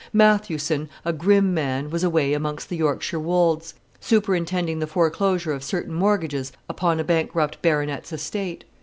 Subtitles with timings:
[0.13, 5.93] Mathewson, a grim man, was away amongst the Yorkshire wolds, superintending the foreclosure of certain
[5.93, 8.63] mortgages upon a bankrupt baronet's estate.